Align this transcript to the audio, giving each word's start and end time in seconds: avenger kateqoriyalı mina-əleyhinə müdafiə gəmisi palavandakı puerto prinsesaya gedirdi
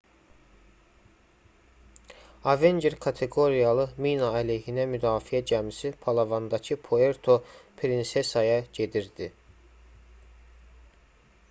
avenger 2.53 2.95
kateqoriyalı 3.05 3.85
mina-əleyhinə 4.07 4.87
müdafiə 4.95 5.43
gəmisi 5.53 5.93
palavandakı 6.07 6.79
puerto 6.89 7.39
prinsesaya 7.83 8.59
gedirdi 8.81 9.31